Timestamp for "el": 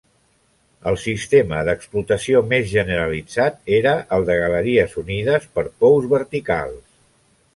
0.91-0.95, 4.17-4.27